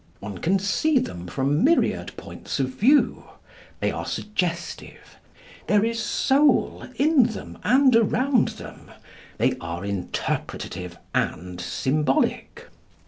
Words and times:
One 0.19 0.39
can 0.39 0.57
see 0.57 0.97
them 0.97 1.27
from 1.27 1.63
myriad 1.63 2.17
points 2.17 2.59
of 2.59 2.69
view. 2.69 3.23
They 3.81 3.91
are 3.91 4.03
suggestive. 4.07 5.17
There 5.67 5.85
is 5.85 6.01
soul 6.01 6.87
in 6.95 7.21
them 7.25 7.59
and 7.63 7.95
around 7.95 8.47
them. 8.47 8.89
They 9.37 9.57
are 9.61 9.85
interpretative 9.85 10.97
and 11.13 11.61
symbolic. 11.61 12.65